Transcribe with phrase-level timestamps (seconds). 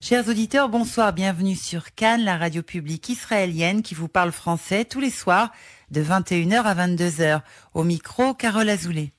[0.00, 5.00] Chers auditeurs, bonsoir, bienvenue sur Cannes, la radio publique israélienne qui vous parle français tous
[5.00, 5.50] les soirs
[5.90, 7.40] de 21h à 22h.
[7.74, 9.12] Au micro, Carole Azoulay.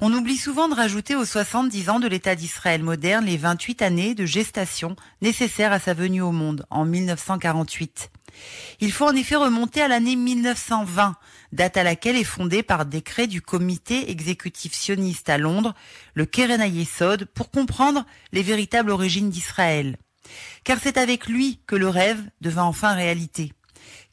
[0.00, 4.14] On oublie souvent de rajouter aux 70 ans de l'État d'Israël moderne les 28 années
[4.14, 8.12] de gestation nécessaires à sa venue au monde en 1948.
[8.80, 11.16] Il faut en effet remonter à l'année 1920,
[11.52, 15.74] date à laquelle est fondé par décret du comité exécutif sioniste à Londres
[16.14, 19.96] le Keren Hayesod pour comprendre les véritables origines d'Israël.
[20.64, 23.52] Car c'est avec lui que le rêve devint enfin réalité.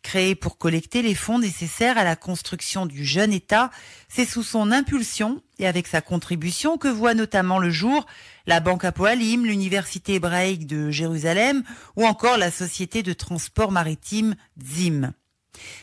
[0.02, 3.72] Créé pour collecter les fonds nécessaires à la construction du jeune État,
[4.08, 8.06] c'est sous son impulsion et avec sa contribution que voit notamment le jour
[8.46, 11.64] la Banque Apoalim, l'Université hébraïque de Jérusalem
[11.96, 15.14] ou encore la Société de transport maritime ZIM.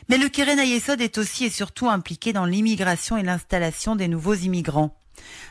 [0.09, 4.35] Mais le Keren Ayesod est aussi et surtout impliqué dans l'immigration et l'installation des nouveaux
[4.35, 5.02] immigrants.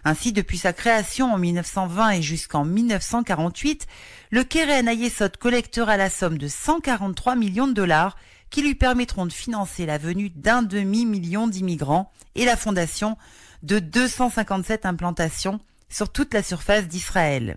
[0.05, 3.87] Ainsi, depuis sa création en 1920 et jusqu'en 1948,
[4.31, 8.17] le Keren Ayesod collectera la somme de 143 millions de dollars
[8.51, 13.17] qui lui permettront de financer la venue d'un demi-million d'immigrants et la fondation
[13.63, 17.57] de 257 implantations sur toute la surface d'Israël.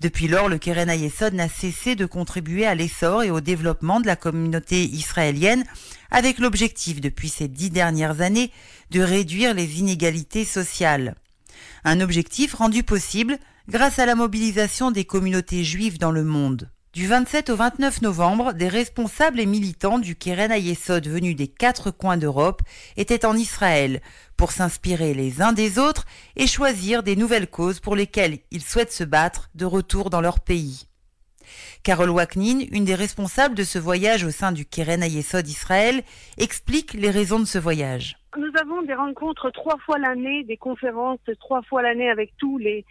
[0.00, 4.06] Depuis lors, le Keren Ayesod n'a cessé de contribuer à l'essor et au développement de
[4.06, 5.64] la communauté israélienne
[6.10, 8.52] avec l'objectif, depuis ces dix dernières années,
[8.90, 11.14] de réduire les inégalités sociales.
[11.84, 16.70] Un objectif rendu possible grâce à la mobilisation des communautés juives dans le monde.
[16.96, 21.90] Du 27 au 29 novembre, des responsables et militants du Keren Ayesod venus des quatre
[21.90, 22.62] coins d'Europe
[22.96, 24.00] étaient en Israël
[24.38, 28.94] pour s'inspirer les uns des autres et choisir des nouvelles causes pour lesquelles ils souhaitent
[28.94, 30.86] se battre de retour dans leur pays.
[31.82, 36.02] Carole Waknin, une des responsables de ce voyage au sein du Keren Ayesod Israël,
[36.38, 41.20] explique les raisons de ce voyage nous avons des rencontres trois fois l'année, des conférences
[41.40, 42.84] trois fois l'année avec tous les,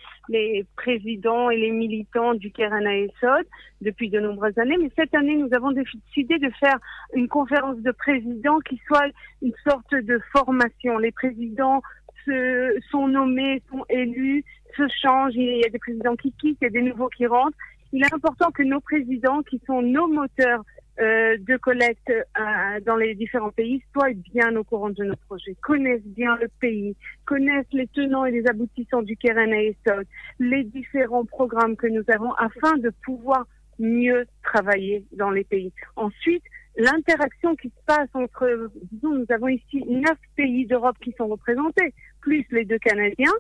[0.76, 3.46] présidents et les militants du Keren Esod
[3.82, 4.78] depuis de nombreuses années.
[4.78, 6.78] Mais cette année, nous avons décidé de faire
[7.14, 9.08] une conférence de présidents qui soit
[9.42, 10.98] une sorte de formation.
[10.98, 11.82] Les présidents
[12.26, 14.44] se, sont nommés, sont élus,
[14.76, 15.36] se changent.
[15.36, 17.58] Il y a des présidents qui quittent, il y a des nouveaux qui rentrent.
[17.96, 20.66] Il est important que nos présidents, qui sont nos moteurs
[21.00, 25.56] euh, de collecte euh, dans les différents pays soient bien au courant de nos projets,
[25.62, 30.06] connaissent bien le pays, connaissent les tenants et les aboutissants du Keren ESOD,
[30.40, 33.48] les différents programmes que nous avons afin de pouvoir
[33.80, 35.72] mieux travailler dans les pays.
[35.96, 36.44] Ensuite,
[36.76, 38.72] l'interaction qui se passe entre,
[39.04, 43.32] nous avons ici neuf pays d'Europe qui sont représentés, plus les deux Canadiens,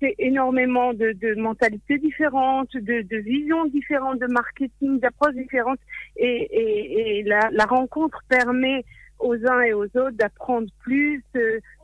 [0.00, 5.78] c'est énormément de, mentalités différentes, de, visions différentes, de marketing, d'approches différentes.
[6.16, 8.84] Et, la, rencontre permet
[9.18, 11.22] aux uns et aux autres d'apprendre plus,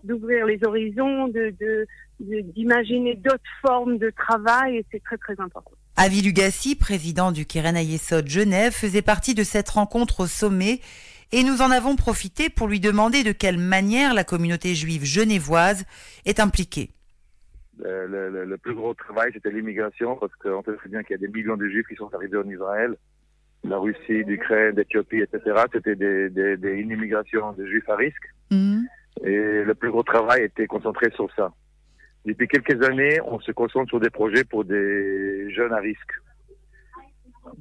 [0.04, 1.32] d'ouvrir les horizons,
[2.20, 4.76] d'imaginer d'autres formes de travail.
[4.76, 5.72] Et c'est très, très important.
[5.96, 10.80] Avi Lugassi, président du Keren Ayesod Genève, faisait partie de cette rencontre au sommet
[11.32, 15.84] et nous en avons profité pour lui demander de quelle manière la communauté juive genevoise
[16.26, 16.90] est impliquée.
[17.84, 21.24] Euh, le, le, plus gros travail, c'était l'immigration, parce qu'on sait très bien qu'il y
[21.24, 22.96] a des millions de juifs qui sont arrivés en Israël,
[23.64, 25.62] la Russie, l'Ukraine, l'Éthiopie, etc.
[25.72, 28.28] C'était des, des, des, une immigration de juifs à risque.
[28.50, 28.86] Mhm.
[29.24, 31.52] Et le plus gros travail était concentré sur ça.
[32.24, 36.12] Depuis quelques années, on se concentre sur des projets pour des jeunes à risque.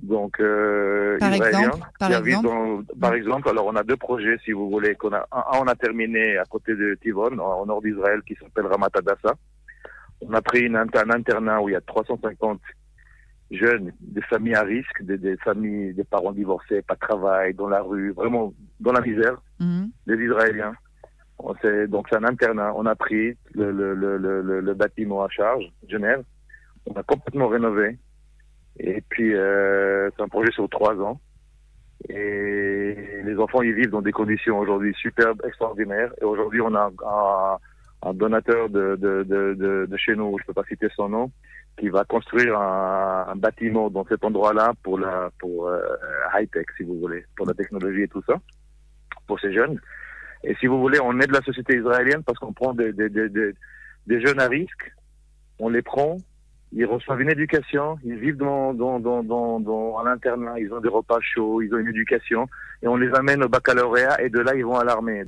[0.03, 2.47] Donc, euh, par exemple, par, exemple.
[2.47, 5.25] Dans, par exemple, alors on a deux projets, si vous voulez, qu'on a.
[5.31, 9.35] Un, on a terminé à côté de Tivon, au nord d'Israël, qui s'appelle Ramat Adassa.
[10.22, 12.59] On a pris une, un internat où il y a 350
[13.52, 17.82] jeunes, des familles à risque, des, familles, des parents divorcés, pas de travail, dans la
[17.82, 19.90] rue, vraiment dans la misère, mhm.
[20.08, 20.74] des Israéliens.
[21.88, 22.74] donc c'est un internat.
[22.76, 26.24] On a pris le, le, le, le, bâtiment à charge, Genève.
[26.86, 27.98] On a complètement rénové.
[28.80, 31.20] Et puis euh, c'est un projet sur trois ans.
[32.09, 36.12] Et les enfants y vivent dans des conditions aujourd'hui superbes, extraordinaires.
[36.22, 37.58] Et aujourd'hui on a un,
[38.03, 41.31] un donateur de, de, de, de, chez nous, je ne peux pas citer son nom,
[41.78, 45.81] qui va construire un, un bâtiment dans cet endroit-là pour la pour euh,
[46.34, 48.35] high tech, si vous voulez, pour la technologie et tout ça,
[49.28, 49.79] pour ces jeunes.
[50.43, 53.29] Et si vous voulez, on aide la société israélienne parce qu'on prend des, des, des,
[53.29, 54.91] des, jeunes à risque,
[55.59, 56.17] on les prend,
[56.72, 60.79] ils reçoivent une éducation, ils vivent dans, dans, dans, dans, dans à l'internat, ils ont
[60.79, 62.47] des repas chauds, ils ont une éducation,
[62.81, 65.23] et on les amène au baccalauréat, et de là, ils vont à l'armée.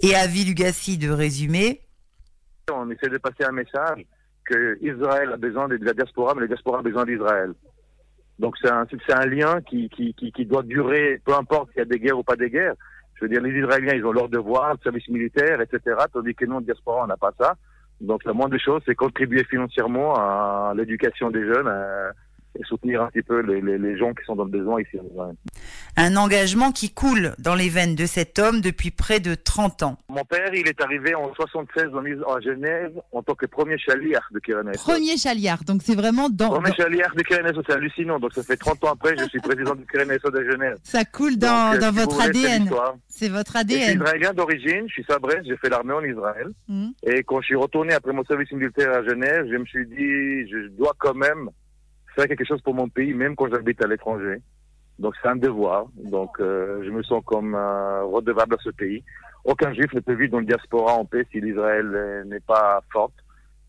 [0.00, 1.80] Et à Lugassi de résumer,
[2.72, 4.04] on essaie de passer un message
[4.44, 7.52] que Israël a besoin de la diaspora, mais la diaspora a besoin d'Israël.
[8.38, 9.88] Donc c'est un, lien qui,
[10.46, 12.74] doit durer, peu importe s'il y a des guerres ou pas des guerres.
[13.14, 16.44] Je veux dire, les Israéliens, ils ont leur devoir, le service militaire, etc., tandis que
[16.44, 17.54] nous, diaspora, on n'a pas ça.
[18.00, 22.10] Donc la moindre des choses, c'est contribuer financièrement à l'éducation des jeunes, euh,
[22.58, 24.98] et soutenir un petit peu les, les, les gens qui sont dans le besoin ici
[25.00, 25.34] en Israël.
[25.96, 29.96] Un engagement qui coule dans les veines de cet homme depuis près de 30 ans.
[30.08, 34.22] Mon père, il est arrivé en 76 en, à Genève en tant que premier chaliard
[34.32, 36.50] de Keren Premier chaliard, donc c'est vraiment dans...
[36.50, 38.18] Premier dans- chaliard de Keren c'est hallucinant.
[38.18, 40.76] Donc ça fait 30 ans après, je suis président du Keren de Genève.
[40.82, 42.70] Ça coule dans, Donc, euh, dans si vous votre ADN.
[43.08, 43.96] C'est votre Et Je suis ADN.
[44.02, 46.48] israélien d'origine, je suis sabré, j'ai fait l'armée en Israël.
[46.68, 46.92] Mhm.
[47.04, 50.50] Et quand je suis retourné après mon service militaire à Genève, je me suis dit,
[50.50, 51.48] je dois quand même
[52.16, 54.38] faire quelque chose pour mon pays, même quand j'habite à l'étranger.
[54.98, 55.86] Donc c'est un devoir.
[55.96, 59.04] Donc euh, je me sens comme euh, redevable à ce pays.
[59.44, 62.80] Aucun juif ne peut vivre dans le diaspora en paix si l'Israël euh, n'est pas
[62.92, 63.14] forte.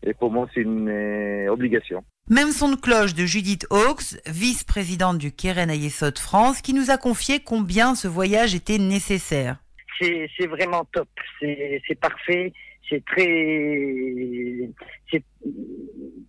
[0.02, 2.04] Et pour moi, c'est une euh, obligation.
[2.30, 6.98] Même son de cloche de Judith Hawks, vice-présidente du Keren Ayesod France, qui nous a
[6.98, 9.56] confié combien ce voyage était nécessaire.
[10.00, 11.08] c'est vraiment top.
[11.40, 12.52] C'est c'est parfait.
[12.88, 14.70] C'est très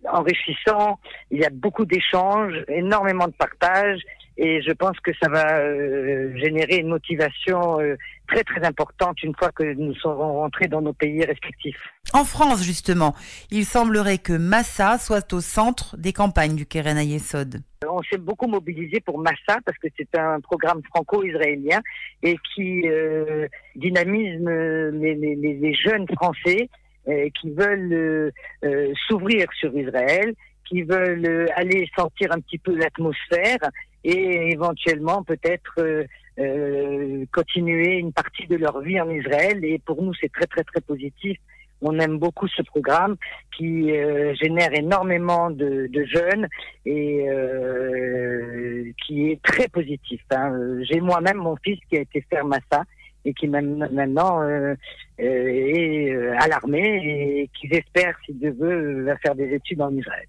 [0.08, 0.98] enrichissant.
[1.30, 4.00] Il y a beaucoup d'échanges, énormément de partage,
[4.42, 7.96] et je pense que ça va euh, générer une motivation euh,
[8.26, 11.82] très très importante une fois que nous serons rentrés dans nos pays respectifs.
[12.14, 13.14] En France, justement,
[13.50, 17.60] il semblerait que Massa soit au centre des campagnes du Keren Ayesod.
[17.86, 21.80] On s'est beaucoup mobilisé pour Massa parce que c'est un programme franco-israélien
[22.22, 23.46] et qui euh,
[23.76, 26.68] dynamise euh, les, les- jeunes Français
[27.08, 28.30] euh, qui veulent euh,
[28.64, 30.34] euh, s'ouvrir sur Israël,
[30.68, 33.58] qui veulent euh, aller sentir un petit peu l'atmosphère
[34.04, 36.04] et éventuellement peut-être euh,
[36.38, 39.64] euh, continuer une partie de leur vie en Israël.
[39.64, 41.38] Et pour nous, c'est très très très positif.
[41.82, 43.16] On aime beaucoup ce programme
[43.56, 46.46] qui euh, génère énormément de, de jeunes
[46.84, 50.20] et euh, qui est très positif.
[50.30, 50.78] hein.
[50.82, 52.84] J'ai moi-même mon fils qui a été faire Massa
[53.24, 54.74] et qui maintenant euh,
[55.18, 60.26] est à l'armée et qui j'espère, si Dieu veut, faire des études en Israël.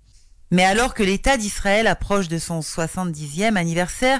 [0.52, 4.20] Mais alors que l'État d'Israël approche de son 70e anniversaire,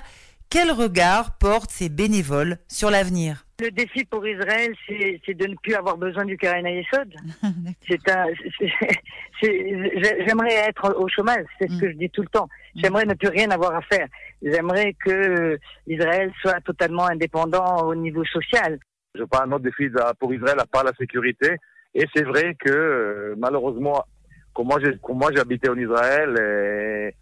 [0.50, 3.46] quel regard portent ces bénévoles sur l'avenir?
[3.62, 6.66] Le défi pour Israël, c'est de ne plus avoir besoin du Karen
[9.42, 11.80] j'ai- j'aimerais être au chômage, c'est ce Mm.
[11.80, 12.48] que je dis tout le temps.
[12.76, 14.08] J'aimerais ne plus rien avoir à faire.
[14.42, 18.80] J'aimerais que Israël soit totalement indépendant au niveau social.
[19.16, 19.90] Je pas un autre défi
[20.20, 21.56] pour Israël à part la sécurité.
[21.94, 24.06] Et c'est vrai que euh, malheureusement,
[24.54, 27.16] comme moi j'habitais en Israël, et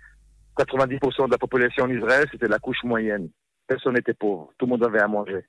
[0.61, 3.29] 90% de la population en Israël c'était la couche moyenne.
[3.67, 5.45] Personne n'était pauvre, tout le monde avait à manger.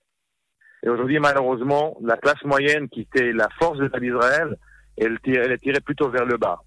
[0.82, 4.56] Et aujourd'hui, malheureusement, la classe moyenne qui était la force de d'Israël,
[4.96, 6.60] elle, est tirée plutôt vers le bas.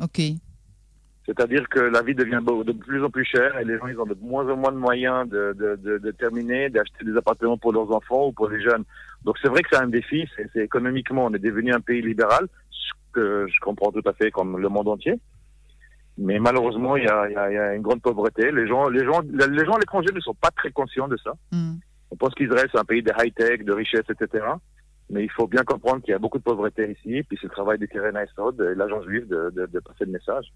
[0.00, 0.20] Ok.
[1.24, 4.06] C'est-à-dire que la vie devient de plus en plus chère et les gens ils ont
[4.06, 7.72] de moins en moins de moyens de, de, de, de terminer, d'acheter des appartements pour
[7.72, 8.84] leurs enfants ou pour les jeunes.
[9.24, 12.46] Donc c'est vrai que c'est un défi, c'est économiquement, on est devenu un pays libéral,
[13.16, 15.14] que je comprends tout à fait comme le monde entier.
[16.18, 18.50] Mais malheureusement, il y a, il y a- il y a une grande pauvreté.
[18.50, 21.32] Les gens, les gens, les gens à l'étranger ne sont pas très conscients de ça.
[21.52, 21.74] Hmm.
[22.10, 24.44] On pense qu'Israël c'est un pays de high-tech, de richesse, etc.
[25.10, 27.22] Mais il faut bien comprendre qu'il y a beaucoup de pauvreté ici.
[27.28, 30.12] Puis c'est le travail du Keren Esod et l'agence juive de, de, de passer le
[30.12, 30.46] message.